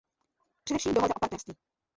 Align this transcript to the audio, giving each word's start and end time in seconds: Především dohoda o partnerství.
Především 0.63 0.93
dohoda 0.93 1.15
o 1.15 1.19
partnerství. 1.19 1.53